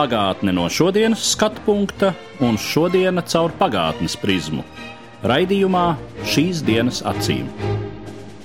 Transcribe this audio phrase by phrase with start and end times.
[0.00, 4.62] Pagātne no šodienas skatu punkta un šodienas caur pagātnes prizmu.
[5.28, 5.82] Raidījumā
[6.24, 7.44] šīs dienas acīm.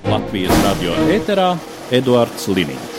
[0.04, 1.56] Latvijas radio eterā
[1.96, 2.92] Eduards Liniņš.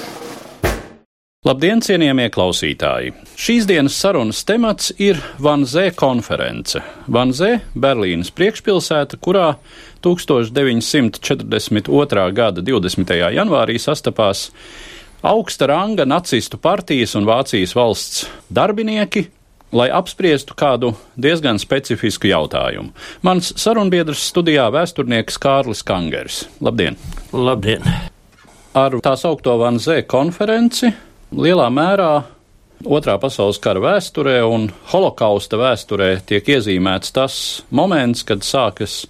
[1.45, 3.13] Labdien, cienījamie klausītāji!
[3.37, 6.81] Šīs dienas sarunas temats ir Vanzē konference.
[7.13, 9.61] Vanzē, Berlīnas priekšpilsēta, kurā
[10.01, 12.33] 1942.
[12.41, 13.05] gada 20.
[13.37, 14.49] janvārī sastapās
[15.23, 19.27] augsta ranga nacistu partijas un Vācijas valsts darbinieki,
[19.73, 22.93] lai apspriestu kādu diezgan specifisku jautājumu.
[23.27, 26.45] Mans sarunbiedrs studijā vēsturnieks Kārlis Kangers.
[26.61, 26.97] Labdien!
[27.33, 27.85] Labdien!
[28.77, 30.93] Ar tā saukto Vanzē konferenci
[31.33, 32.11] lielā mērā
[32.85, 37.37] Otrā pasaules kara vēsturē un holokausta vēsturē tiek iezīmēts tas
[37.73, 39.07] moments, kad sākas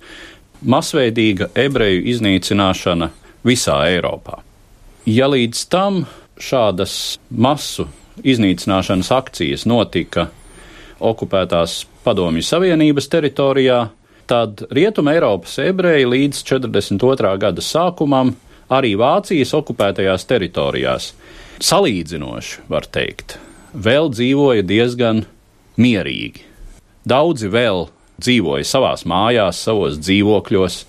[0.62, 3.11] masveidīga ebreju iznīcināšana
[3.47, 4.39] visā Eiropā.
[5.06, 6.00] Ja līdz tam
[6.42, 7.84] šādas masu
[8.26, 10.24] iznīcināšanas akcijas notika
[10.98, 13.77] okupētās Padomju Savienības teritorijā,
[14.27, 17.30] tad Rietuma Eiropas ebreji līdz 42.
[17.38, 18.32] gada sākumam
[18.66, 21.12] arī Vācijas okupētajās teritorijās
[21.62, 23.36] salīdzinoši, var teikt,
[23.78, 25.22] vēl dzīvoja diezgan
[25.78, 26.42] mierīgi.
[27.06, 27.86] Daudzi vēl
[28.18, 30.80] dzīvoja savās mājās, savos dzīvokļos,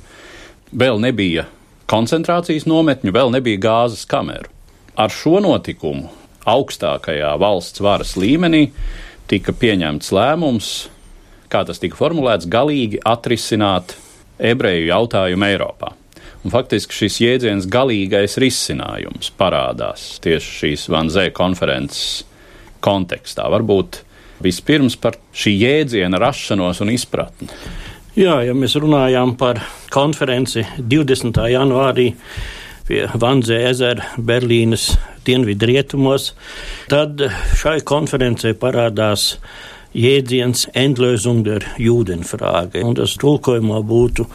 [0.74, 1.46] vēl nebija
[1.92, 4.52] koncentrācijas nometņu, vēl nebija gāzes kameru.
[4.98, 6.10] Ar šo notikumu
[6.48, 8.70] augstākajā valsts varas līmenī
[9.30, 10.72] tika pieņemts lēmums,
[11.52, 13.96] kā tas tika formulēts, galīgi atrisināt
[14.38, 15.94] ebreju jautājumu Eiropā.
[16.46, 22.24] Un faktiski šis jēdziens galīgais risinājums parādās tieši šīs Vanzē konferences
[22.84, 23.48] kontekstā.
[23.52, 24.02] Varbūt
[24.44, 27.50] vispirms par šī jēdziena rašanos un izpratni.
[28.18, 29.60] Jā, ja mēs runājām par
[29.94, 31.38] konferenci 20.
[31.54, 32.08] janvārī
[32.88, 34.88] pie Vanzē ezera Berlīnas
[35.28, 36.32] dienvidrietumos,
[36.90, 37.22] tad
[37.62, 39.36] šai konferencē parādās
[39.94, 44.26] jēdziens Endlösung der Judenfrage, un tas tulkojumā būtu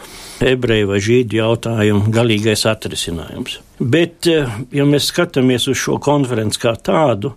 [0.47, 3.59] ebreju vai žīdu jautājumu galīgais atrisinājums.
[3.83, 7.35] Bet, ja mēs skatāmies uz šo konferenci kā tādu,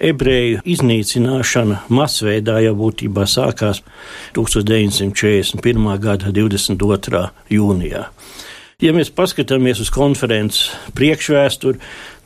[0.00, 3.82] ebreju iznīcināšana masveidā jau būtībā sākās
[4.36, 5.88] 1941.
[6.02, 7.24] gada 22.
[7.52, 8.04] jūnijā.
[8.78, 11.80] Ja mēs paskatāmies uz konferences priekšvēsturi,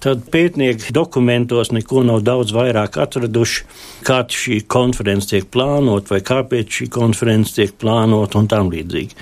[0.04, 3.64] tad pētnieki dokumentos neko nav daudz vairāk atraduši,
[4.04, 9.16] kā šī konference tiek plānota vai kāpēc šī konference tiek plānota un tam līdzīgi.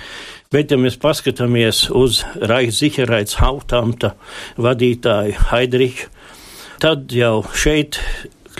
[0.51, 4.17] Bet, ja mēs paskatāmies uz Reichsicherheits Hautamta
[4.59, 6.09] vadītāju Heidrichu,
[6.83, 8.01] tad jau šeit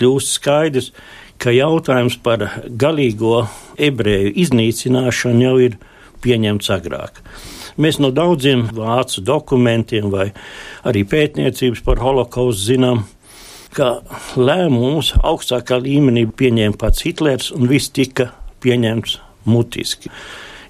[0.02, 0.90] kļūst skaidrs,
[1.38, 3.46] ka jautājums par galīgo
[3.78, 5.78] ebreju iznīcināšanu jau ir
[6.22, 7.22] pieņemts agrāk.
[7.78, 10.28] Mēs no daudziem vācu dokumentiem vai
[10.86, 13.04] arī pētniecības par holokaustu zinām,
[13.72, 14.02] ka
[14.36, 18.32] lēmumus augstākā līmenī pieņēma pats Hitlers un viss tika
[18.62, 19.16] pieņemts
[19.48, 20.12] mutiski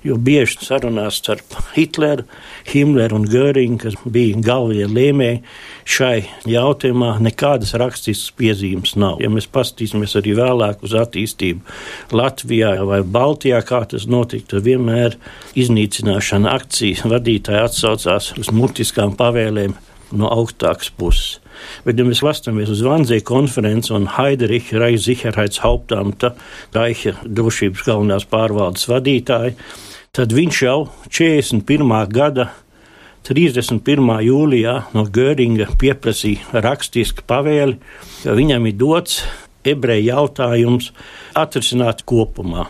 [0.06, 2.24] jo bieži sarunās starp Hitleru,
[2.68, 5.42] Himmleru un Göringu, kas bija galvenie lēmēji
[5.88, 6.16] šai
[6.50, 9.20] jautājumā, nekādas rakstiskas piezīmes nav.
[9.22, 15.18] Ja mēs paskatīsimies arī vēlāk uz attīstību Latvijā vai Baltijā, kā tas notika, tad vienmēr
[15.58, 19.78] iznīcināšana akcijas vadītāji atsaucās uz mutiskām pavēlēm
[20.12, 21.38] no augstākas puses.
[21.86, 26.32] Bet, ja mēs lasāmies uz Vanzēju konferenci un Haidericha Reichsicherheits Hauptamta,
[26.74, 29.54] Reicha drošības galvenās pārvaldes vadītāju,
[30.12, 31.92] tad viņš jau 41.
[32.12, 32.44] gada
[33.24, 34.10] 31.
[34.26, 37.78] jūlijā no Göringa pieprasīja rakstisku pavēli,
[38.20, 39.22] ka viņam ir dots
[39.64, 40.90] ebreju jautājums
[41.32, 42.66] atrisināt kopumā.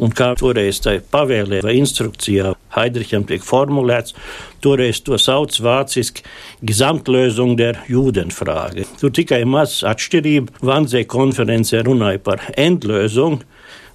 [0.00, 4.16] Un kā toreiz tajā pavēlē vai instrukcijā Heidricham tiek formulēts,
[4.64, 6.24] toreiz to sauc vāciski
[6.64, 8.88] Gesamtlösung der Judenfrage.
[8.96, 10.64] Tur tikai maz atšķirība.
[10.64, 13.44] Vanzē konferencē runāja par Endlösung,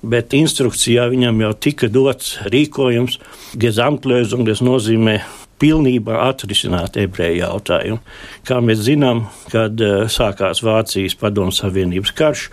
[0.02, 3.20] bet instrukcijā viņam jau tika dots rīkojums,
[3.58, 5.20] Gesamtlösung, tas nozīmē
[5.62, 8.02] pilnībā atrisināt ebreju jautājumu.
[8.48, 12.50] Kā mēs zinām, kad uh, sākās Vācijas padomu savienības karš,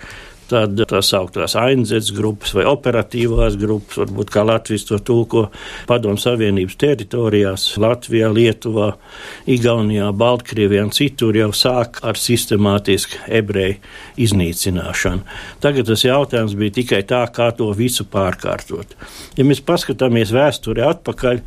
[0.51, 5.45] tad tā sauktās ainzets grupas vai operatīvās grupas, varbūt kā Latvijas to tulko
[5.89, 8.91] padomu savienības teritorijās, Latvijā, Lietuvā,
[9.51, 13.81] Igaunijā, Baltkrievijā un citur jau sāk ar sistemātisku ebreju
[14.27, 15.25] iznīcināšanu.
[15.65, 18.97] Tagad tas jautājums bija tikai tā, kā to visu pārkārtot.
[19.39, 21.41] Ja mēs paskatāmies vēsturē atpakaļ,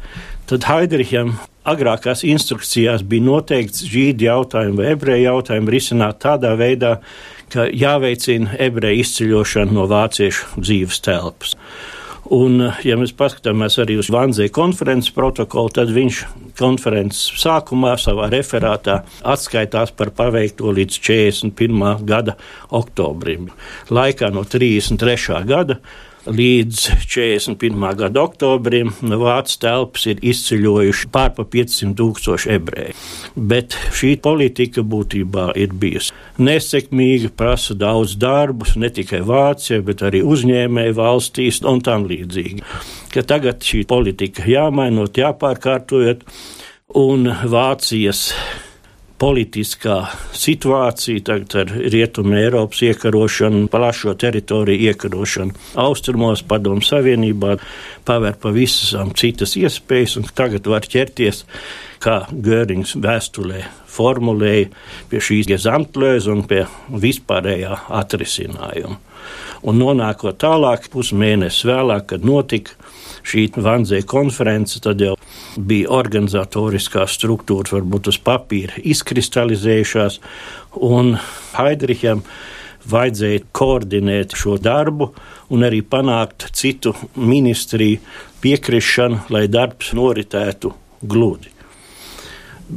[0.47, 1.35] tad Haidricham
[1.67, 6.97] agrākās instrukcijās bija noteikts žīdi jautājumu vai ebreju jautājumu risināt tādā veidā,
[7.53, 11.55] ka jāveicina ebreju izceļošana no vāciešu dzīves telpas.
[12.33, 16.19] Un, ja mēs paskatāmies arī uz Vanzē konferences protokolu, tad viņš
[16.59, 22.03] konferences sākumā savā referātā atskaitās par paveikto līdz 41.
[22.07, 22.35] gada
[22.75, 23.47] oktobrim.
[23.93, 25.39] Laikā no 33.
[25.47, 25.79] gada
[26.27, 27.95] līdz 41.
[27.97, 32.95] gada oktobrim Vācijas telpas ir izceļojuši pārpa 500 tūkstoši ebreju.
[33.35, 40.23] Bet šī politika būtībā ir bijusi nesekmīga, prasa daudz darbus, ne tikai Vācijā, bet arī
[40.27, 42.63] uzņēmēju valstīs un tam līdzīgi.
[43.13, 46.25] Ka tagad šī politika jāmainot, jāpārkārtojot,
[46.97, 48.29] un Vācijas
[49.17, 49.97] politiskā
[50.37, 57.57] situācija, tagad ar rietumu Eiropas iekarošanu, plašo teritoriju iekarošanu austrumos, padomu savienībā,
[58.05, 61.43] paver pavisam citas iespējas, un tagad var ķerties,
[62.03, 63.63] kā Görings vēstulē
[63.97, 64.69] formulēja,
[65.09, 69.01] pie šīs gezamtlēs un pie vispārējā atrisinājuma.
[69.67, 72.77] Un nonākot tālāk, pusmēnesis vēlāk, kad notika
[73.27, 75.15] šī Vanzē konference, tad jau
[75.57, 80.21] bija organizatoriskās struktūras, varbūt uz papīra izkristalizējušās,
[80.87, 81.17] un
[81.57, 82.23] Haidriham
[82.87, 85.11] vajadzēja koordinēt šo darbu
[85.51, 87.99] un arī panākt citu ministriju
[88.43, 90.71] piekrišanu, lai darbs noritētu
[91.01, 91.51] gludi.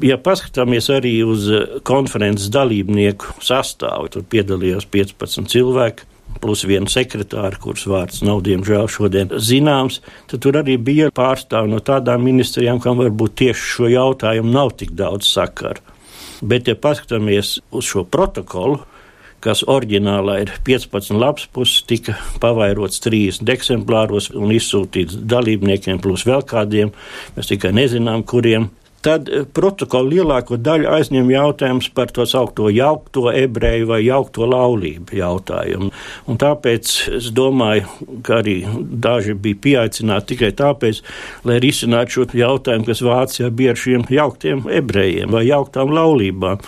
[0.06, 1.48] Ja paskatāmies arī uz
[1.86, 6.06] konferences dalībnieku sastāvu, tur piedalījās 15 cilvēki,
[6.40, 10.00] plus viena sekretāra, kuras vārds nav diemžēl šodien zināms,
[10.30, 14.94] tad tur arī bija pārstāvi no tādām ministrijām, kam varbūt tieši šo jautājumu nav tik
[14.98, 15.82] daudz sakaru.
[16.40, 18.80] Bet, ja paskatāmies uz šo protokolu,
[19.44, 26.44] kas oriģinālā ir 15 lapas puses, tika pavairots 30 eksemplāros un izsūtīts dalībniekiem, plus vēl
[26.48, 26.92] kādiem,
[27.36, 28.68] mēs tikai nezinām, kuriem
[29.04, 35.16] tad eh, protokola lielāko daļu aizņem jautājums par to saukto jaukto ebreju vai jaukto laulību
[35.20, 35.90] jautājumu.
[36.30, 37.88] Un tāpēc es domāju,
[38.26, 41.02] ka arī daži bija pieaicināti tikai tāpēc,
[41.48, 46.60] lai risinātu šo jautājumu, kas Vācijā bija ar šiem jauktiem ebrejiem vai jauktām laulībām.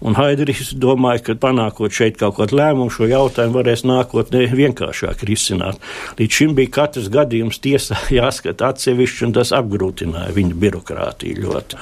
[0.00, 5.80] Un Haidrīs domāja, ka panākot šeit kaut kādu lēmumu, šo jautājumu varēs nākotnē vienkāršāk risināt.
[6.20, 11.79] Līdz šim bija katrs gadījums tiesā jāskata atsevišķi, un tas apgrūtināja viņa birokrātiju ļoti.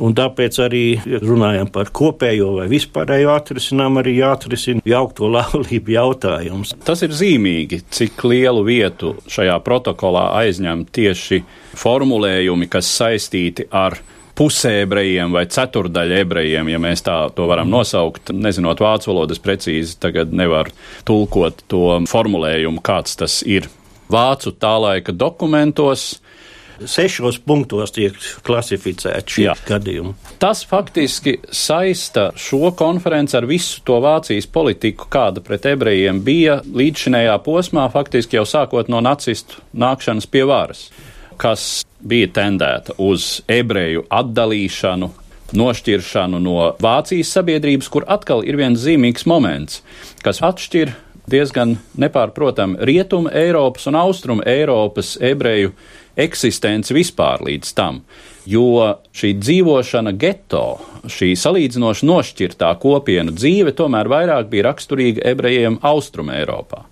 [0.00, 0.84] Un tāpēc arī
[1.20, 6.72] runājam par kopējo vai vispārējo atrisinājumu, arī jāatrisina jaukto laulību jautājums.
[6.86, 11.42] Tas ir zīmīgi, cik lielu vietu šajā protokolā aizņem tieši
[11.80, 13.98] formulējumi, kas saistīti ar
[14.40, 18.32] pusēbrejiem vai ceturdaļa ebrejiem, ja mēs tā to varam nosaukt.
[18.32, 20.70] Nezinot vācu valodas precīzi, tagad nevar
[21.08, 23.68] tulkot to formulējumu, kāds tas ir.
[24.10, 26.14] Vācu tā laika dokumentos
[26.88, 28.16] sešos punktos tiek
[28.46, 29.54] klasificēti šie Jā.
[29.68, 30.14] gadījumi.
[30.42, 37.36] Tas faktiski saista šo konferenci ar visu to Vācijas politiku, kāda pret ebrejiem bija līdzšinējā
[37.44, 40.88] posmā, faktiski jau sākot no nacistu nākšanas pie varas,
[41.40, 45.10] kas bija tendēta uz ebreju atdalīšanu,
[45.56, 49.82] nošķiršanu no Vācijas sabiedrības, kur atkal ir viens zīmīgs moments,
[50.24, 50.94] kas atšķir
[51.30, 55.72] diezgan nepārprotami rietumu Eiropas un austrumu Eiropas ebreju
[56.20, 58.02] eksistenci vispār līdz tam.
[58.50, 60.64] Jo šī dzīvošana geto,
[61.06, 66.82] šī salīdzinoši nošķirtā kopienu dzīve tomēr vairāk bija raksturīga ebrejiem Austrum Eiropā,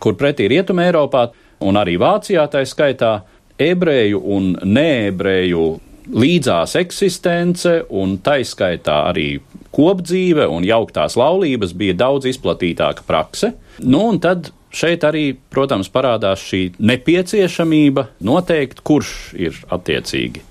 [0.00, 1.28] kur pretī Rietum Eiropā
[1.60, 3.20] un arī Vācijā tā skaitā
[3.60, 5.68] ebreju un neebreju
[6.08, 9.28] līdzās eksistence un taiskaitā arī
[9.74, 13.54] kopdzīve un jauktās laulības bija daudz izplatītāka prakse.
[13.80, 20.46] Nu, un tad šeit arī, protams, parādās šī nepieciešamība noteikt, kurš ir attiecīgi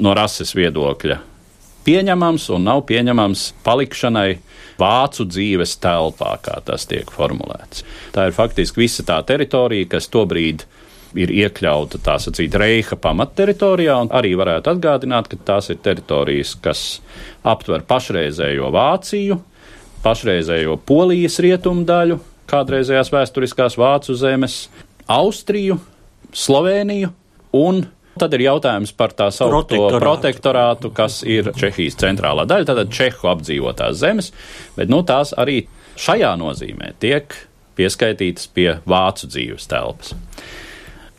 [0.00, 1.22] no rases viedokļa
[1.86, 4.30] pieņemams un nav pieņemams palikšanai
[4.80, 7.84] vācu dzīves telpā, kā tas tiek formulēts.
[8.14, 10.66] Tā ir faktiski visa tā teritorija, kas tobrīd
[11.14, 16.84] ir iekļauta tā sacīt Reiha pamatteritorijā, un arī varētu atgādināt, ka tās ir teritorijas, kas
[17.46, 19.38] aptver pašreizējo Vāciju,
[20.04, 22.18] pašreizējo Polijas rietumu daļu,
[22.50, 24.66] kādreizējās vēsturiskās Vācu zemes,
[25.06, 25.78] Austriju,
[26.34, 27.12] Sloveniju
[27.56, 27.84] un
[28.16, 30.88] Tad ir jautājums par tā saucamo protektorātu.
[30.96, 34.30] kas ir Čehijas centrālā daļa, tātad Čehu apdzīvotās zemes,
[34.76, 35.66] bet nu, tās arī
[36.00, 37.36] šajā nozīmē tiek
[37.76, 40.14] pieskaitītas pie vācu dzīves telpas.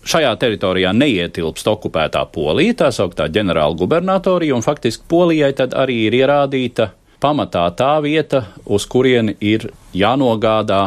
[0.07, 6.15] Šajā teritorijā neietilpst okupētā Polija, tā sauktā ģenerāla gubernatorija, un faktiski Polijai tad arī ir
[6.21, 10.85] ierādīta pamatā tā vieta, uz kurieni ir jānogādā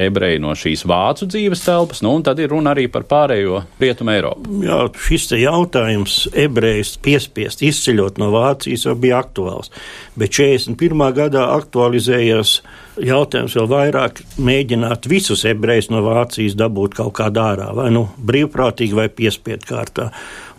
[0.00, 4.12] ebreji no šīs vācu dzīves telpas, nu, un tad ir runa arī par pārējo rietumu
[4.12, 4.60] Eiropu.
[4.66, 9.72] Jā, šis te jautājums ebrejs piespiest izceļot no Vācijas jau bija aktuāls,
[10.20, 11.06] bet 41.
[11.16, 12.58] gadā aktualizējās
[12.98, 18.96] jautājums vēl vairāk mēģināt visus ebrejus no Vācijas dabūt kaut kādā ārā, vai nu brīvprātīgi
[18.96, 20.10] vai piespiedu kārtā.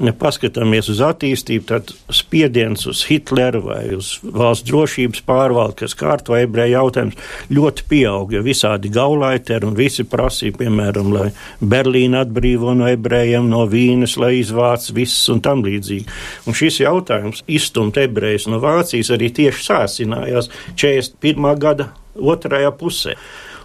[0.02, 5.94] Un, ja paskatāmies uz attīstību, tad spiediens uz Hitleru vai uz valsts drošības pārvaldu, kas
[6.00, 7.20] kārto ebreju jautājums,
[7.54, 11.30] ļoti pieaug, jo visādi gaulaiteri un visi prasīja, piemēram, lai
[11.62, 16.10] Berlīna atbrīvo no ebrejiem, no Vīnes, lai izvāc viss un tam līdzīgi.
[16.50, 21.52] Un šis jautājums izstumt ebrejus no Vācijas arī tieši sāsinājās 41.
[21.62, 23.15] gada otrajā pusē.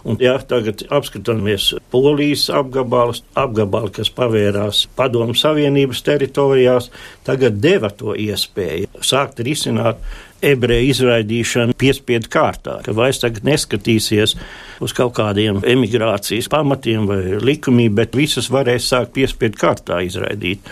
[0.07, 6.91] Un, ja tagad apskatāmies Polijas apgabalus, apgabali, kas pavērās Padomu Savienības teritorijās,
[7.27, 9.99] tagad deva to iespēju sākt risināt
[10.45, 14.35] ebreju izraidīšanu piespiedu kārtā, ka vairs tagad neskatīsies
[14.83, 20.63] uz kaut kādiem emigrācijas pamatiem vai likumiem, bet visas varēs sākt piespiedu kārtā izraidīt.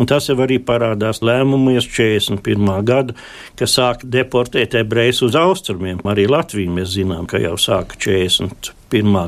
[0.00, 2.74] Un tas jau arī parādās lēmumies 41.
[2.88, 3.16] gada,
[3.58, 6.02] ka sāk deportēt ebrejus uz austrumiem.
[6.04, 8.81] Arī Latviju mēs zinām, ka jau sāka 40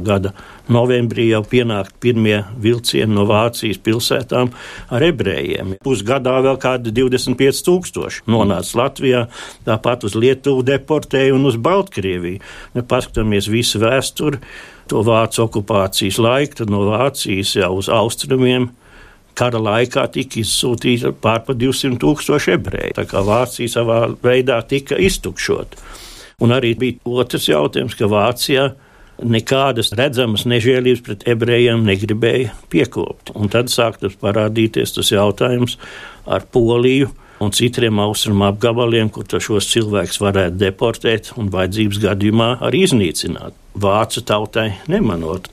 [0.05, 0.33] gada
[0.69, 4.53] novembrī jau pienākt pirmie vilcieni no Vācijas pilsētām
[4.91, 5.77] ar ebrejiem.
[5.85, 9.27] Pusgadā vēl kādi 25 tūkstoši nonāca Latvijā,
[9.65, 12.41] tāpat uz Lietuvu deportēja un uz Baltkrieviju.
[12.75, 14.41] Ja paskatāmies visu vēsturi,
[14.89, 18.71] to vācu okupācijas laiku, tad no Vācijas jau uz austrumiem
[19.35, 22.97] kara laikā tika izsūtīta pārpa 200 tūkstoši ebreju.
[22.99, 25.81] Tā kā Vācija savā veidā tika iztukšota.
[26.43, 28.73] Un arī bija otrs jautājums, ka Vācijā
[29.23, 33.35] nekādas redzamas nežēlības pret ebrejiem negribēja piekopt.
[33.39, 35.79] Un tad sāktas parādīties tas jautājums
[36.27, 37.11] ar Poliju
[37.43, 43.57] un citiem austrumu apgabaliem, kur šos cilvēkus varētu deportēt un vajadzības gadījumā arī iznīcināt.
[43.75, 45.51] Vācu tautai nemanot.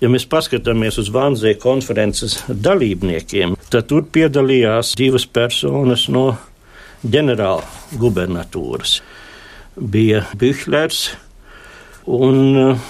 [0.00, 6.30] Ja mēs paskatāmies uz Vanzē konferences dalībniekiem, tad tur piedalījās divas personas no
[7.02, 9.00] ģenerāla gubernatūras.
[9.78, 11.08] Bija Bihlers
[12.06, 12.86] un uh,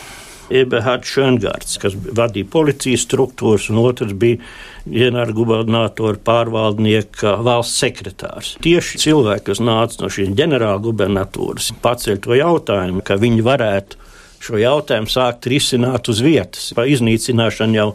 [0.50, 4.40] Eberhards Šöngards, kas vadīja policijas struktūras, un otrs bija
[4.88, 8.54] ģenerālgubernatora pārvaldnieka valsts sekretārs.
[8.64, 14.04] Tieši cilvēki, kas nāca no šīs ģenerālgubernatūras, paceļ to jautājumu, ka viņi varētu
[14.42, 16.70] šo jautājumu sākt risināt uz vietas.
[16.76, 17.88] Par iznīcināšanu jau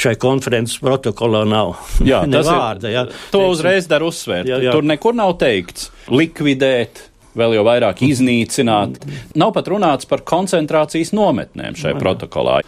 [0.00, 1.76] šai konferences protokolā nav.
[2.04, 2.96] Jā, tas vārda, ir.
[2.96, 3.04] Jā.
[3.34, 4.48] To uzreiz dar uzsvērt.
[4.50, 4.74] Jā, jā.
[4.74, 7.08] Tur nekur nav teikts likvidēt
[7.38, 9.00] vēl jau vairāk iznīcināt.
[9.38, 12.60] Nav pat runāts par koncentrācijas nometnēm šajā protokolā.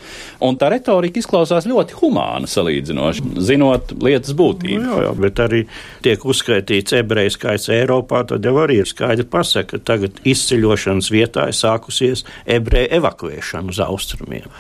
[0.45, 4.83] Un tā retorika izklausās ļoti humāna salīdzinoši, zinot lietas būtību.
[4.83, 5.63] Nu, jā, jā, bet arī
[6.05, 11.49] tiek uzskaitīts ebreju skaits Eiropā, tad jau arī ir skaidri pasaka, ka tagad izceļošanas vietā
[11.51, 12.27] ir sākusies
[12.59, 14.51] ebreju evakuēšana uz austrumiem.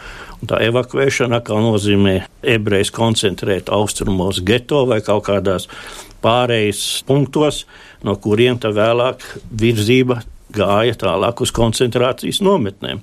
[0.43, 2.17] Un tā evakuēšana atkal nozīmē
[2.57, 5.69] ebrejus koncentrēt austrumos geto vai kaut kādās
[6.25, 7.65] pārejas punktos,
[8.05, 10.21] no kuriem tā vēlāk virzība
[10.57, 13.03] gāja tālāk uz koncentrācijas nometnēm.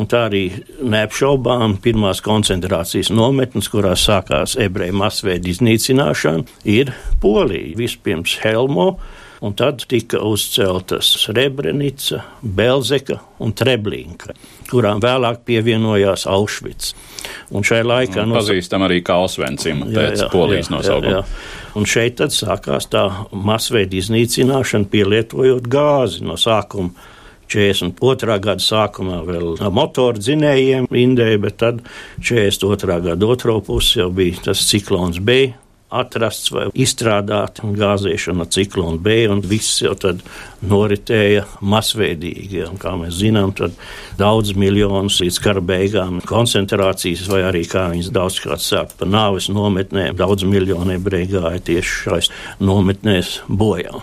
[0.00, 0.44] Un tā arī
[0.80, 7.76] neapšaubām pirmās koncentrācijas nometnes, kurās sākās ebreju masveida iznīcināšana, ir Polija.
[7.78, 8.94] Vispirms Helmo,
[9.42, 14.36] un tad tika uzceltas Srebrenica, Belzeka un Treblinka,
[14.70, 16.92] kurām vēlāk pievienojās Aušvics.
[17.50, 18.44] Un šai laikā nos...
[18.44, 21.24] pazīstam arī kā Osvencim pēc jā, polijas nosaukuma.
[21.78, 26.94] Un šeit tad sākās tā masveida iznīcināšana, pielietojot gāzi no sākuma.
[27.52, 28.36] 42.
[28.40, 31.82] gada sākumā vēl motoru dzinējiem indēja, bet tad
[32.24, 33.00] 42.
[33.10, 35.50] gada otro pusi jau bija tas ciklons B,
[35.92, 40.22] atrasts vai izstrādāts gāzēšana ciklona B, un viss jau tad
[40.66, 42.62] noritēja masveidīgi.
[42.68, 43.76] Un, kā mēs zinām, tad
[44.20, 50.16] daudz miljonus līdz kara beigām koncentrācijas, vai arī kā viņas daudzkārt sāk par nāves nometnēm,
[50.18, 52.32] daudz miljonu ebreju gāja tieši šais
[52.62, 54.02] nometnēs bojā.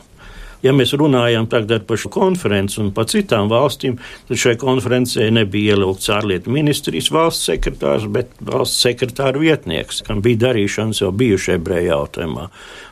[0.65, 3.95] Ja mēs runājam tagad par šo konferenci un par citām valstīm,
[4.27, 10.43] tad šai konferencē nebija ielūgts ārlietu ministrijas valsts sekretārs, bet valsts sekretāra vietnieks, kam bija
[10.49, 12.49] darīšanas jau bijuši ebreju jautājumā.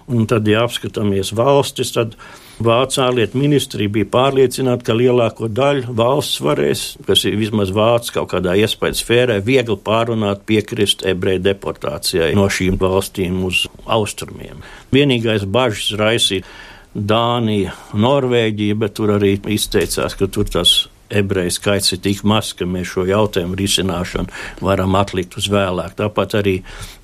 [0.07, 2.15] Un tad, ja apskatāmies valstis, tad
[2.57, 8.31] Vācu ārlietu ministrija bija pārliecināta, ka lielāko daļu valsts varēs, kas ir vismaz vācu kaut
[8.31, 14.65] kādā iespējas sfērē, viegli pārunāt, piekrist ebreju deportācijai no šīm valstīm uz austrumiem.
[14.95, 16.47] Vienīgais bažas raisīja
[16.95, 22.67] Dānija, Norvēģija, bet tur arī izteicās, ka tur tas ebreju skaits ir tik mazs, ka
[22.67, 25.95] mēs šo jautājumu risināšanu varam atlikt uz vēlāk.
[25.99, 26.57] Tāpat arī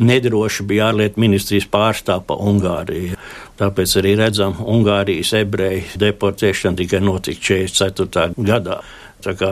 [0.04, 3.20] nedroši bija ārlietu ministrijas pārstāv pa Ungāriju.
[3.60, 8.34] Tāpēc arī redzam, Ungārijas ebreju deportēšana tikai notika 44.
[8.44, 8.82] gadā.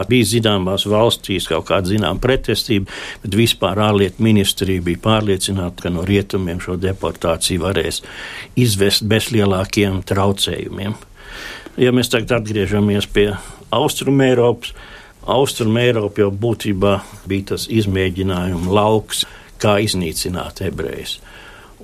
[0.09, 2.91] Bija zināmās valstīs kaut kāda zināma pretestība,
[3.23, 8.01] bet vispār ārlietu ministrija bija pārliecināta, ka no rietumiem šo deportāciju varēs
[8.59, 10.97] izvest bez lielākiem traucējumiem.
[11.79, 13.29] Ja mēs tagad atgriežamies pie
[13.71, 14.73] Austrum Eiropas,
[15.21, 16.95] Austrum Eiropa jau būtībā
[17.29, 19.25] bija tas izmēģinājuma lauks,
[19.61, 21.19] kā iznīcināt ebrejus.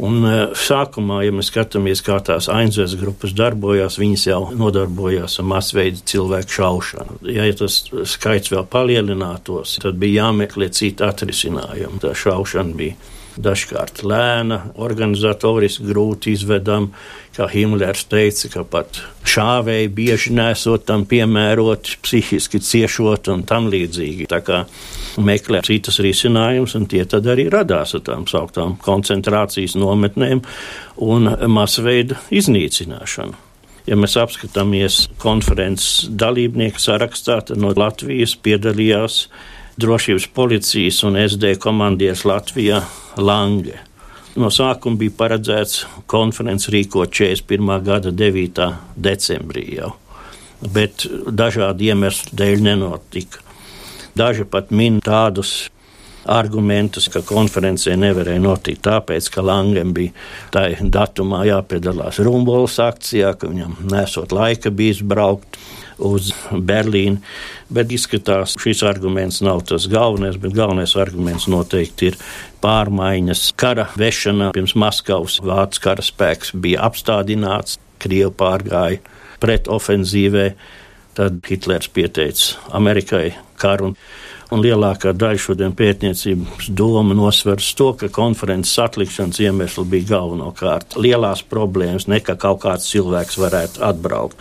[0.03, 5.47] Un e, sākumā, ja mēs skatāmies, kā tās ainzves grupas darbojās, viņas jau nodarbojās ar
[5.49, 7.19] masveida cilvēku šaušanu.
[7.33, 7.79] Ja tas
[8.11, 12.01] skaits vēl palielinātos, tad bija jāmeklē citi atrisinājumi.
[12.03, 12.97] Tā šaušana bija
[13.41, 16.89] dažkārt lēna, organizatoriski grūti izvedama,
[17.37, 24.29] kā Himlers teica, ka pat šāvēji bieži nesot tam piemēroti, psihiski ciešot un tam līdzīgi.
[24.31, 24.63] Tā kā
[25.21, 30.41] meklē citas risinājumus, un tie tad arī radās ar tām sauktām koncentrācijas nometnēm
[31.05, 33.43] un masveida iznīcināšanu.
[33.87, 39.27] Ja mēs apskatāmies konferences dalībnieku sarakstā, tad no Latvijas piedalījās
[39.77, 42.81] drošības policijas un SD komandieris Latvijā
[43.17, 43.77] Lange.
[44.37, 47.71] No sākuma bija paredzēts konferences rīkot 41.
[47.85, 48.67] gada 9.
[48.95, 49.91] decembrī jau,
[50.73, 53.41] bet dažādu iemeslu dēļ nenotika.
[54.17, 55.69] Daži pat min tādus
[56.27, 60.13] argumentus, ka konferencē nevarēja notikt tāpēc, ka Langam bija
[60.53, 65.59] tajā datumā jāpiedalās Rumbolas akcijā, ka viņam nesot laika bijis braukt
[66.03, 67.21] uz Berlīnu.
[67.73, 72.19] Bet izskatās, šis arguments nav tas galvenais, bet galvenais arguments noteikti ir
[72.63, 74.51] pārmaiņas kara vešanā.
[74.55, 79.01] Pirms Maskavas vācu karaspēks bija apstādināts, Krievi pārgāja
[79.41, 80.51] pret ofenzīvē,
[81.17, 83.91] tad Hitlers pieteica Amerikai karu.
[83.91, 83.97] Un
[84.51, 92.07] lielākā daļa šodien pētniecības doma nosveras to, ka konferences atlikšanas iemesli bija galvenokārt lielās problēmas,
[92.07, 94.39] nekā kaut kāds cilvēks varētu atbraukt.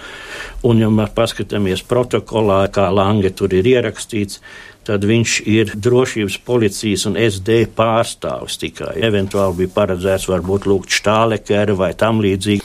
[0.66, 4.40] Un, ja mēs paskatāmies protokolā, kā Lange tur ir ierakstīts,
[4.86, 8.94] tad viņš ir drošības policijas un SD pārstāvis tikai.
[9.08, 12.62] Eventuāli bija paredzēts varbūt lūgt štālekeri vai tam līdzīgi.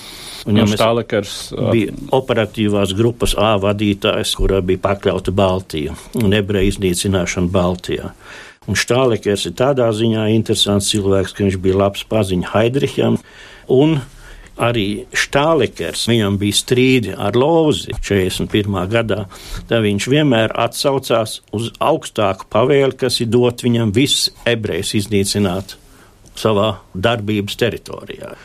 [0.50, 1.36] Un, ja Štālekers
[1.71, 8.13] bija operatīvās grupas A vadītājs, kurā bija pakļauta Baltija un ebreju iznīcināšana Baltijā.
[8.69, 13.19] Un Štālekers ir tādā ziņā interesants cilvēks, ka viņš bija labs paziņa Haidriham
[13.73, 13.99] un
[14.62, 18.77] arī Štālekers, viņam bija strīdi ar Lozi 41.
[18.91, 19.25] gadā,
[19.69, 25.77] tad viņš vienmēr atsaucās uz augstāku pavēli, kas ir dot viņam visus ebrejus iznīcināt
[26.38, 28.36] savā darbības teritorijā.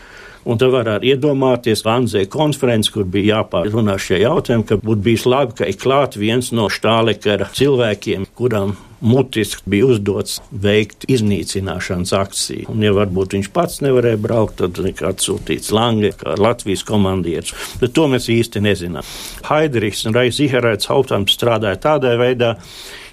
[0.47, 5.25] Un te var arī iedomāties Vanzē konferenci, kur bija jāpārunā šie jautājumi, ka būtu bijis
[5.27, 12.69] labi, ka ir klāt viens no štālekara cilvēkiem, kuram mutiski bija uzdots veikt iznīcināšanas akciju.
[12.73, 17.53] Un, ja varbūt viņš pats nevarēja braukt, tad tika atsūtīts Lange, kā Latvijas komandieris.
[17.83, 19.07] Bet to mēs īsti nezinām.
[19.51, 22.55] Haidrichs un Raizihērēts Hautams strādāja tādā veidā,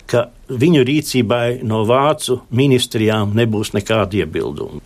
[0.05, 4.83] ka viņu rīcībai no vācu ministrijām nebūs nekāda iebilduma.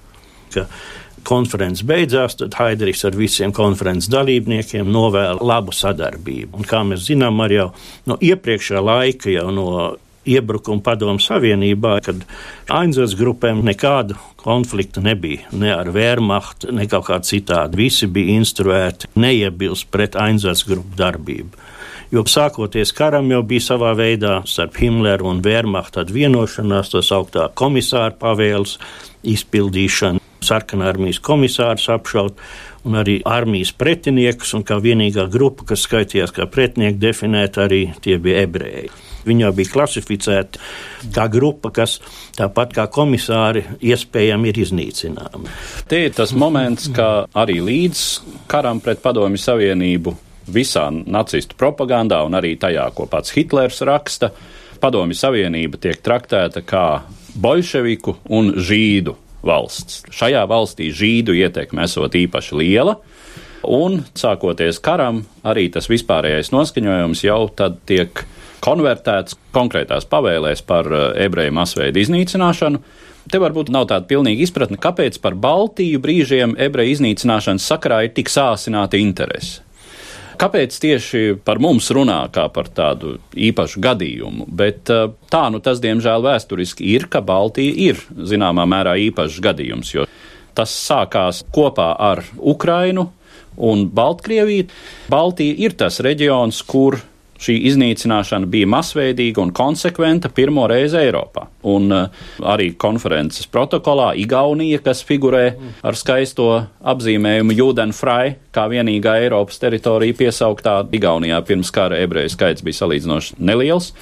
[1.27, 6.55] Konferences beidzās, tad Haidrichs ar visiem konferences dalībniekiem novēla labu sadarbību.
[6.55, 7.71] Un, kā mēs zinām, arī jau
[8.07, 9.67] no iepriekšējā laika, jau no
[10.27, 12.23] iebrukuma padomu savienībā, kad
[12.73, 15.47] Ainzas grupēm nekādu konfliktu nebija.
[15.51, 17.79] Ne ar Wehrmachtu, ne kaut kā citādi.
[17.87, 21.65] Visi bija instruēti neiebilst pret Ainzas grupu darbību.
[22.15, 28.15] Jo sākoties karam jau bija savā veidā starp Himleru un Wehrmachtu vienošanās, tas augtā komisāra
[28.15, 28.77] pavēles
[29.27, 32.41] izpildīšana sarkanā armijas komisārus apšaut,
[32.87, 38.17] un arī armijas pretiniekus, un kā vienīgā grupa, kas skaitījās kā pretinieki, definēt arī tie
[38.21, 38.91] bija ebreji.
[39.27, 40.61] Viņi jau bija klasificēti
[41.15, 41.97] kā grupa, kas
[42.37, 45.51] tāpat kā komisāri iespējami ir iznīcināma.
[45.91, 48.05] Tie ir tas moments, ka arī līdz
[48.47, 50.15] karam pret Padomju Savienību
[50.47, 54.31] visā nacistu propagandā un arī tajā, ko pats Hitlers raksta,
[54.79, 56.87] Padomju Savienība tiek traktēta kā
[57.35, 60.03] bolševiku un žīdu valsts.
[60.13, 62.97] Šajā valstī žīdu ietekme esot īpaši liela.
[63.67, 68.23] Un sākoties karam, arī tas vispārējais noskaņojums jau tad tiek
[68.63, 72.81] konvertēts konkrētās pavēlēs par eh, ebreju masveidu iznīcināšanu.
[73.27, 78.31] Te varbūt nav tāda pilnīga izpratne, kāpēc par Baltiju brīžiem ebreju iznīcināšanas sakarā ir tik
[78.31, 79.66] sāsināta interese.
[80.37, 84.45] Kāpēc tieši par mums runā kā par tādu īpašu gadījumu?
[84.59, 89.93] Bet eh, tā nu tas, diemžēl, vēsturiski ir, ka Baltija ir zināmā mērā īpašs gadījums,
[89.95, 90.05] jo
[90.57, 93.09] tas sākās kopā ar Ukrainu
[93.57, 94.67] un Baltkrieviju.
[95.09, 96.99] Baltija ir tas reģions, kur
[97.41, 101.47] šī iznīcināšana bija masveidīga un konsekventa pirmo reizi Eiropā.
[101.67, 105.45] Un uh, arī konferences protokolā Igaunija, kas figurē
[105.85, 106.49] ar skaisto
[106.87, 113.93] apzīmējumu Judenfrei, kā vienīgā Eiropas teritorija piesauktā Igaunijā pirms kara ebreju skaits bija salīdzinoši neliels.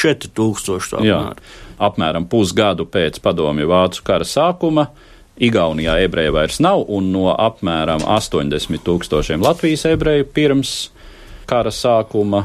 [0.00, 1.40] 4000 apmēram.
[1.78, 4.90] apmēram pusgadu pēc padomju vācu kara sākuma.
[5.40, 10.74] Igaunijā ebreju vairs nav, un no apmēram 80 tūkstošiem Latvijas ebreju pirms
[11.48, 12.44] kara sākuma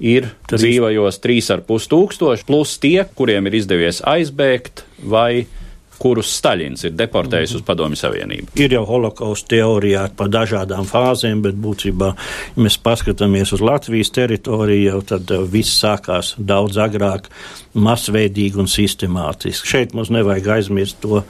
[0.00, 5.46] ir Tad dzīvojos 3,5 tūkstoši, plus tie, kuriem ir izdevies aizbēgt vai
[5.98, 7.62] kurus Staļins ir deportējis mm -hmm.
[7.62, 8.52] uz Padomju Savienību.
[8.62, 12.12] Ir jau holokausta teorijā par dažādām fāzēm, bet būtībā,
[12.56, 17.28] ja mēs paskatāmies uz Latvijas teritoriju, jau tad uh, viss sākās daudz agrāk,
[17.82, 19.68] masveidīgi un sistemātiski.
[19.68, 21.22] Šeit mums nevajag aizmirst to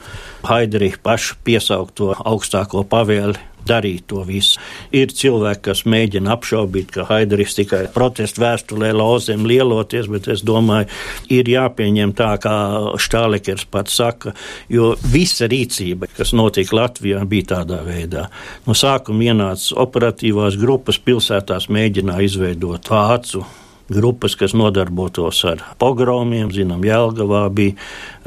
[0.47, 4.59] Haidricha pašu piesaukto augstāko pavēli darīt to visu.
[4.95, 10.89] Ir cilvēki, kas mēģina apšaubīt, ka Haideris tikai protestu vēstulē lauzēm lieloties, bet es domāju,
[11.33, 12.55] ir jāpieņem tā, kā
[13.01, 14.33] Štālekers pats saka,
[14.71, 18.27] jo visa rīcība, kas notika Latvijā, bija tādā veidā.
[18.67, 23.45] No sākuma ienāca operatīvās grupas pilsētās, mēģināja izveidot vācu
[23.89, 26.51] grupas, kas nodarbotos ar pogromiem.
[26.53, 27.75] Zinām, Jelgavā bija,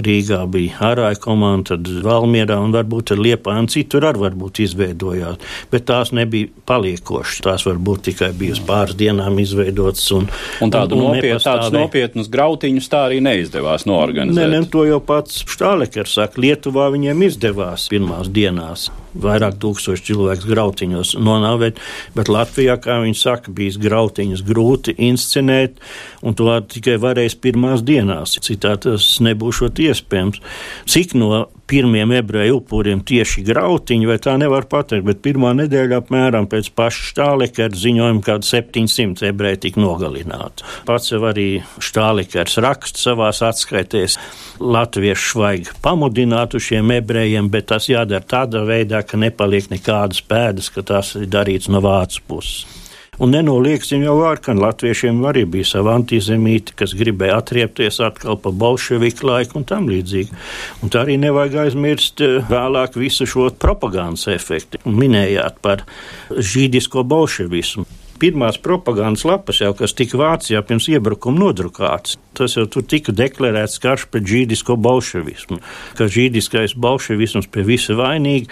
[0.03, 5.40] Rīgā bija Arāja komanda, tad Valmierā un varbūt ar Liepānu citur arī varbūt izveidojās.
[5.72, 7.42] Bet tās nebija paliekošas.
[7.44, 10.07] Tās varbūt tikai bija uz pāris dienām izveidotas.
[10.16, 10.29] Un,
[10.64, 14.42] un tādu un, un nopiet, nopietnus grautiņus tā arī neizdevās noorganizēt.
[14.42, 16.42] Nē, ne, to jau pats Štālekers saka.
[16.42, 21.81] Lietuvā viņiem izdevās pirmās dienās vairāk tūkstoši cilvēku grautiņos nonāvēt,
[22.16, 25.81] bet Latvijā, kā viņi saka, bijis grautiņus grūti inscenēt,
[26.22, 28.38] un to tikai varēs pirmās dienās.
[28.42, 30.42] Citādi tas nebūšot iespējams.
[30.90, 36.48] Cik no pirmiem ebreju upuriem tieši grautiņi, vai tā nevar pateikt, bet pirmā nedēļa apmēram
[36.51, 40.66] pēc paša Štālikera ziņojuma, kad 700 ebreji tika nogalināti.
[40.88, 41.48] Pats jau arī
[41.83, 44.18] Štālikers raksta savās atskaitēs,
[44.61, 50.70] latviešu vajag pamudināt uz šiem ebrejiem, bet tas jādara tādā veidā, ka nepaliek nekādas pēdas,
[50.75, 52.82] ka tas ir darīts no vācu puses.
[53.20, 59.29] Un nenolieksim jau ka latviešiem arī bija sava antizemīte, kas gribēja atriepties atkal pa bolševiku
[59.29, 60.33] laiku un tam līdzīgi.
[60.81, 64.81] Un tā arī nevajag aizmirst eh, vēlāk visu šo propagandas efektu.
[64.88, 65.85] Minējāt par
[66.33, 67.85] žīdisko bolševismu
[68.22, 72.18] pirmās propagandas lapas, jau, kas tika Vācijā pirms iebrukuma nodrukāts.
[72.32, 75.58] Tas jau tur tika deklarēts karš pret žīdisko bolševismu,
[75.98, 78.48] ka žīdiskais bolševisms pie visa vainīgi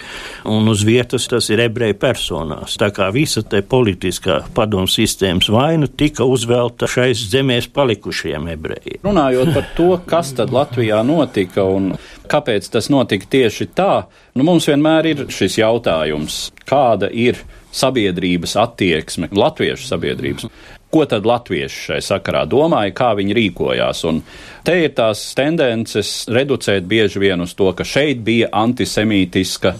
[0.51, 2.77] un uz vietas tas ir ebreju personās.
[2.77, 9.01] Tā kā visa te politiskā padomu sistēmas vaina tika uzvelta šais zemēs palikušajiem ebrejiem.
[9.07, 11.95] Runājot par to, kas tad Latvijā notika un
[12.31, 13.93] kāpēc tas notika tieši tā,
[14.37, 20.47] nu mums vienmēr ir šis jautājums, kāda ir sabiedrības attieksme, latviešu sabiedrības.
[20.91, 24.03] Ko tad latvieši šai sakarā domāja, kā viņi rīkojās?
[24.09, 24.19] Un
[24.67, 29.77] te ir tās tendences reducēt bieži vien uz to, ka šeit bija antisemītiska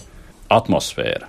[0.52, 1.28] atmosfēra.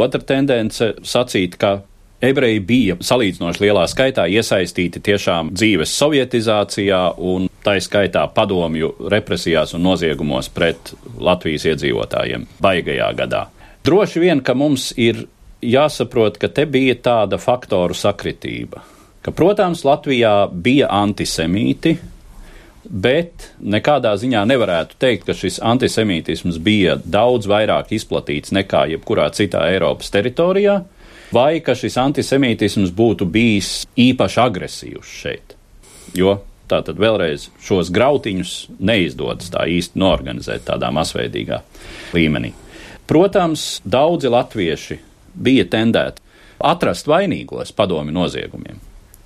[0.00, 1.82] Otra tendence sacīt, ka
[2.22, 9.84] ebreji bija salīdzinoši lielā skaitā iesaistīti tiešām dzīves sovietizācijā un tā skaitā padomju represijās un
[9.86, 13.46] noziegumos pret Latvijas iedzīvotājiem baigajā gadā.
[13.84, 15.24] Droši vien, ka mums ir
[15.62, 18.82] jāsaprot, ka te bija tāda faktoru sakritība.
[19.22, 21.94] Ka, protams, Latvijā bija antisemīti,
[22.82, 29.68] bet nekādā ziņā nevarētu teikt, ka šis antisemītisms bija daudz vairāk izplatīts nekā jebkurā citā
[29.70, 30.80] Eiropas teritorijā,
[31.32, 35.54] vai ka šis antisemītisms būtu bijis īpaši agresīvs šeit.
[36.18, 41.62] Jo tātad vēlreiz šos grautiņus neizdodas tā īsti norganizēt tādā masveidīgā
[42.16, 42.52] līmenī.
[43.06, 44.98] Protams, daudzi latvieši
[45.34, 46.22] bija tendēta
[46.62, 48.80] atrast vainīgos padomi noziegumiem.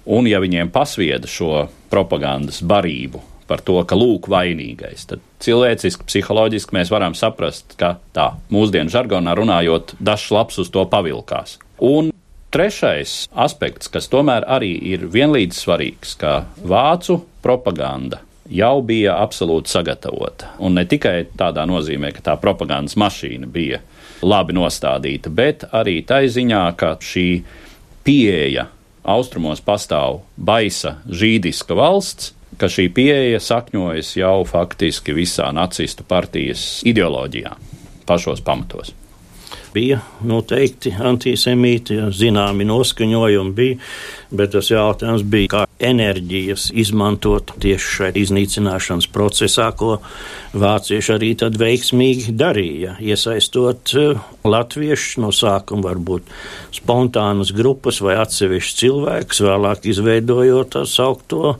[0.06, 6.74] Un, ja viņiem pasvieda šo propagandas barību par to, ka lūk, vainīgais, tad cilvēciski, psiholoģiski
[6.74, 11.58] mēs varam saprast, ka tā mūsdienu žargonā runājot, dažs labs uz to pavilkās.
[11.82, 12.10] Un
[12.54, 20.54] trešais aspekts, kas tomēr arī ir vienlīdz svarīgs, ka vācu propaganda jau bija absolūti sagatavota.
[20.62, 23.82] Un ne tikai tādā nozīmē, ka tā propagandas mašīna bija
[24.22, 27.28] labi nostādīta, bet arī tai ziņā, ka šī
[28.06, 28.68] pieeja
[29.06, 37.56] austrumos pastāv baisa žīdiska valsts, ka šī pieeja sakņojas jau faktiski visā nacistu partijas ideoloģijā,
[38.08, 38.94] pašos pamatos
[39.76, 43.78] bija noteikti antisemīti, zināmi noskaņojumi bija,
[44.36, 49.98] bet tas jautājums bija, kā enerģijas izmantot tieši šai iznīcināšanas procesā, ko
[50.56, 56.32] vācieši arī tad veiksmīgi darīja, iesaistot eh, latviešus no sākuma varbūt
[56.76, 61.56] spontānas grupas vai atsevišķus cilvēkus, vēlāk izveidojot tā saukto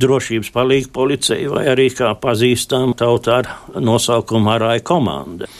[0.00, 5.50] drošības palīgu policiju vai arī kā pazīstam tautā ar nosaukumu Arāja komanda.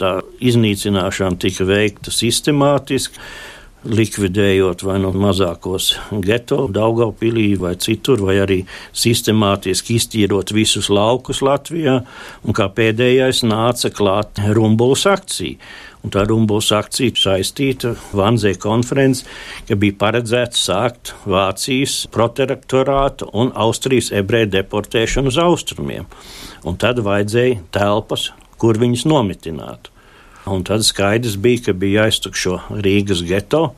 [0.00, 3.20] Tā iznīcināšana tika veikta sistemātiski
[3.80, 8.58] likvidējot vai no mazākos geto, Daugaupilī vai citur, vai arī
[8.92, 12.00] sistemātiski iztīrot visus laukus Latvijā,
[12.44, 15.56] un kā pēdējais nāca klāt Rumbuls akcija.
[16.00, 19.26] Un tā Rumbuls akcija saistīta Vanzē konferences,
[19.68, 26.08] ka bija paredzēts sākt Vācijas protektorātu un Austrijas ebreju deportēšanu uz austrumiem.
[26.64, 29.92] Un tad vajadzēja telpas, kur viņus nomitinātu.
[30.50, 33.70] Un tad skaidrs bija, ka bija jāiztukšo Rīgas geto,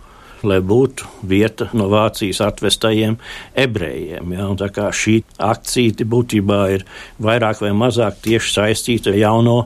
[0.46, 3.16] lai būtu vieta no Vācijas atvestajiem
[3.58, 4.34] ebrejiem.
[4.34, 4.48] Ja?
[4.50, 6.86] Un tā kā šī akcija būtībā ir
[7.22, 9.56] vairāk vai mazāk tieši saistīta ar jauno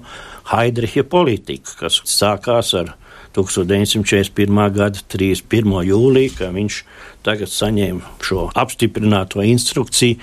[0.52, 2.94] Haidricha politiku, kas sākās ar
[3.36, 4.60] 1941.
[4.72, 5.80] gada 31.
[5.90, 6.82] jūliju, kad viņš
[7.26, 10.20] tagad saņēma šo apstiprināto instrukciju,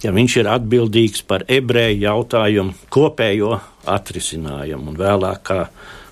[0.00, 3.60] ka viņš ir atbildīgs par ebreju jautājumu kopējo
[3.94, 5.60] atrisinājumu un vēlāk kā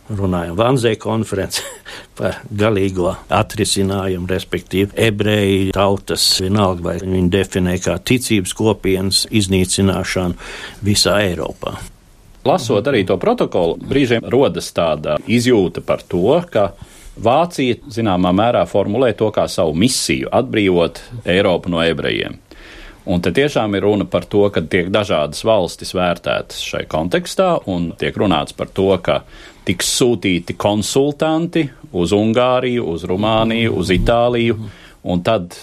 [0.08, 1.64] runājam Vanzē konferencē
[2.18, 10.38] par galīgo atrisinājumu, respektīvi ebreju tautas, vienalga vai viņi definē kā ticības kopienas iznīcināšanu
[10.86, 11.76] visā Eiropā.
[12.48, 16.70] Lasot arī to protokolu, brīžiem rodas tāda izjūta par to, ka
[17.18, 22.38] Vācija zināmā mērā formulē to kā savu misiju- atbrīvot Eiropu no ebrejiem.
[23.08, 27.94] Un te tiešām ir runa par to, ka tiek dažādas valstis vērtētas šai kontekstā, un
[27.96, 29.22] tiek runāts par to, ka
[29.64, 31.64] tiks sūtīti konsultanti
[31.96, 34.58] uz Ungāriju, uz Rumāniju, uz Itāliju,
[35.08, 35.56] un tad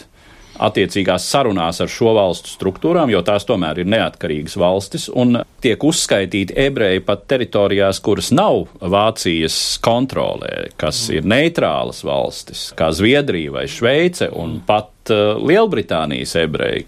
[0.64, 6.56] attiecīgās sarunās ar šo valstu struktūrām, jo tās tomēr ir neatkarīgas valstis, un tiek uzskaitīti
[6.66, 14.30] ebreji pat teritorijās, kuras nav Vācijas kontrolē, kas ir neitrālas valstis, kā Zviedrija vai Šveice,
[14.36, 16.86] un pat uh, Lielbritānijas ebreji.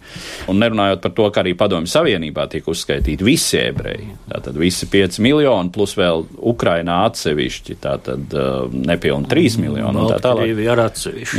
[0.52, 4.12] Un nerunājot par to, ka arī Padomju Savienībā tiek uzskaitīti visi ebreji.
[4.30, 10.08] Tātad visi 5 miljoni plus vēl Ukrainā atsevišķi, tātad uh, nepilni 3 miljoni.
[10.14, 10.56] Tā tālāk.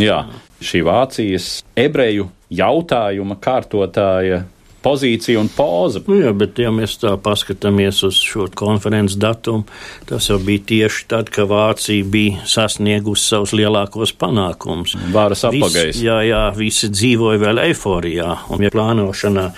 [0.02, 0.22] Jā,
[0.64, 4.44] šī Vācijas ebreju jautājuma kārtotāja
[4.82, 6.00] pozīcija un poza.
[6.06, 9.66] Nu jā, bet ja mēs tā paskatāmies uz šo konferences datumu,
[10.08, 14.94] tas jau bija tieši tad, kad Vācija bija sasniegusi savus lielākos panākumus.
[15.14, 16.00] Vāras apagais.
[16.04, 19.48] Jā, jā, visi dzīvoja vēl eiforijā, un ja plānošanā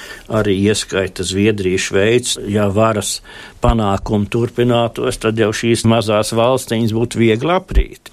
[0.40, 3.18] arī ieskaita Zviedrija, Šveica, ja varas
[3.62, 8.10] panākumi turpinātos, tad jau šīs mazās valstiņas būtu viegli aprīt.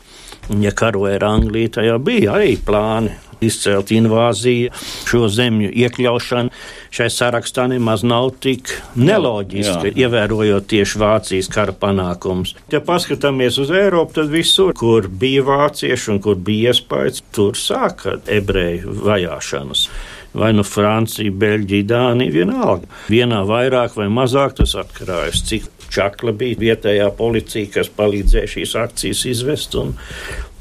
[0.50, 4.72] Un, ja karoja ar Angliju, tad jau bija arī plāni izcelt invāziju,
[5.06, 6.54] šo zemju iekļaušanu
[6.98, 12.56] šai sarakstā nemaz nav tik neloģiski, ievērojot tieši Vācijas kara panākumus.
[12.74, 18.18] Ja paskatāmies uz Eiropu, tad visur, kur bija vācieši un kur bija iespējas, tur sāka
[18.26, 19.90] ebreju vajāšanas
[20.38, 22.90] vai nu Francija, Beļģija, Dānija, vienalga.
[23.10, 29.26] Vienā vairāk vai mazāk tas atkarājas, cik čakla bija vietējā policija, kas palīdzēja šīs akcijas
[29.34, 29.78] izvest,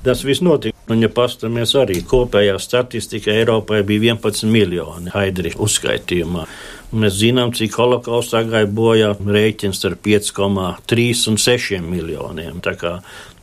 [0.07, 0.77] tas viss notika.
[0.87, 6.45] Un, ja paskatāmies arī kopējā statistika, Eiropai bija 11 miljoni haidri uzskaitījumā.
[6.95, 12.61] Mēs zinām, cik holokaustā gāja bojā rēķins ar 5,3 un 6 miljoniem.
[12.63, 12.93] Tā kā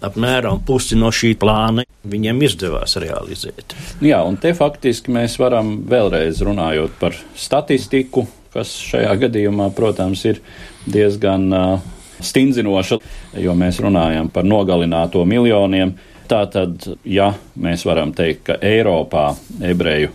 [0.08, 3.76] apmēram pusi no šī plāna viņiem izdevās realizēt.
[4.04, 10.42] Jā, un te faktiski mēs varam vēlreiz runājot par statistiku, kas šajā gadījumā, protams, ir
[10.86, 13.00] diezgan uh, stindzinoša,
[13.44, 15.96] jo mēs runājam par nogalināto miljoniem.
[16.30, 20.13] Tātad, ja mēs varam teikt, ka Eiropā ebreju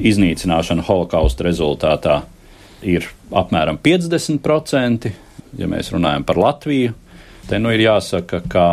[0.00, 2.22] iznīcināšana holokausta rezultātā
[2.82, 5.12] ir apmēram 50%,
[5.58, 6.94] ja mēs runājam par Latviju,
[7.48, 8.66] te nu ir jāsaka, ka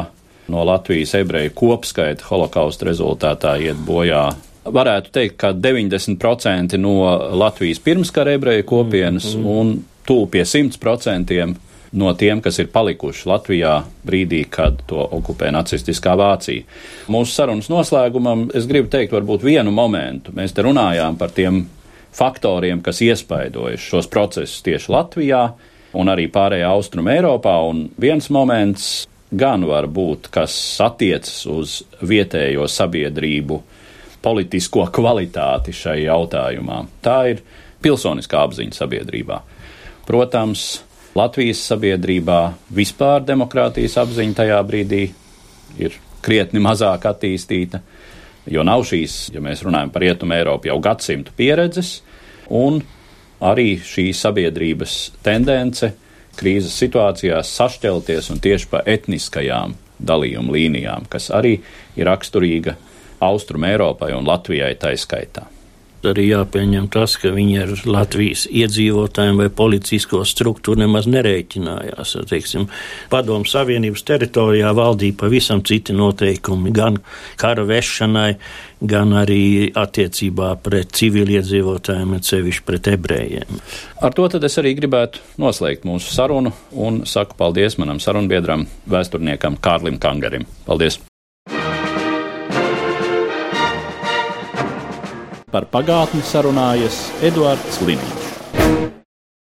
[0.52, 4.32] no Latvijas ebreju kopskaita holokausta rezultātā iet bojā.
[4.66, 6.94] Varētu teikt, ka 90% no
[7.34, 9.60] Latvijas pirmskara ebreju kopienas mm -hmm.
[9.60, 11.54] un tuvu pie 100%
[11.92, 16.64] no tiem, kas ir palikuši Latvijā brīdī, kad to okupē nacistiskā Vācija.
[17.08, 20.32] Mūsu sarunas noslēgumam es gribu teikt varbūt vienu momentu.
[20.32, 21.66] Mēs te runājām par tiem
[22.14, 25.50] faktoriem, kas iespaidojuši šos procesus tieši Latvijā
[25.94, 32.68] un arī pārējā Austrum Eiropā, un viens moments gan var būt, kas attiecas uz vietējo
[32.68, 33.62] sabiedrību
[34.22, 36.84] politisko kvalitāti šai jautājumā.
[37.02, 37.42] Tā ir
[37.82, 39.42] pilsoniskā apziņa sabiedrībā.
[40.08, 40.82] Protams,
[41.16, 42.40] Latvijas sabiedrībā
[42.72, 45.02] vispār demokrātijas apziņa tajā brīdī
[45.82, 47.82] ir krietni mazāk attīstīta.
[48.50, 52.02] jo nav šīs, ja mēs runājam par rietumu Eiropu, jau gadsimtu pieredzes,
[52.50, 52.82] un
[53.42, 55.92] arī šī sabiedrības tendence
[56.40, 61.60] krīzes situācijās sašķelties un tieši pa etniskajām dalījuma līnijām, kas arī
[61.96, 62.76] ir raksturīga
[63.22, 65.48] Austrum Eiropai un Latvijai taiskaitā
[66.10, 72.16] arī jāpieņem tas, ka viņi ar Latvijas iedzīvotājiem vai policisko struktūru nemaz nerēķinājās.
[72.30, 72.68] Teiksim,
[73.12, 77.00] padomu Savienības teritorijā valdīja pavisam citi noteikumi gan
[77.42, 78.32] kara vešanai,
[78.82, 83.62] gan arī attiecībā pret civiliedzīvotājiem, sevišķi pret ebrejiem.
[84.02, 89.62] Ar to tad es arī gribētu noslēgt mūsu sarunu un saku paldies manam sarunbiedram, vēsturniekam
[89.62, 90.50] Kārlim Kangarim.
[90.66, 91.02] Paldies!
[95.52, 98.21] Par pagātni sarunājas Eduards Liniņš.